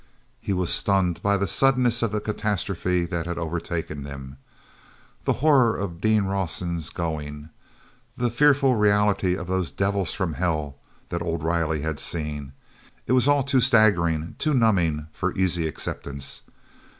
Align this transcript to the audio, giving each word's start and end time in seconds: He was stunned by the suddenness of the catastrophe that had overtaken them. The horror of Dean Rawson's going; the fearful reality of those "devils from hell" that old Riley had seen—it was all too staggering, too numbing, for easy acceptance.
He 0.39 0.51
was 0.51 0.73
stunned 0.73 1.21
by 1.21 1.37
the 1.37 1.45
suddenness 1.45 2.01
of 2.01 2.11
the 2.11 2.19
catastrophe 2.19 3.05
that 3.05 3.27
had 3.27 3.37
overtaken 3.37 4.01
them. 4.01 4.37
The 5.25 5.33
horror 5.45 5.77
of 5.77 6.01
Dean 6.01 6.23
Rawson's 6.23 6.89
going; 6.89 7.49
the 8.17 8.31
fearful 8.31 8.75
reality 8.77 9.35
of 9.37 9.45
those 9.45 9.69
"devils 9.69 10.11
from 10.11 10.33
hell" 10.33 10.77
that 11.09 11.21
old 11.21 11.43
Riley 11.43 11.81
had 11.81 11.99
seen—it 11.99 13.11
was 13.11 13.27
all 13.27 13.43
too 13.43 13.61
staggering, 13.61 14.33
too 14.39 14.55
numbing, 14.55 15.05
for 15.13 15.37
easy 15.37 15.67
acceptance. 15.67 16.41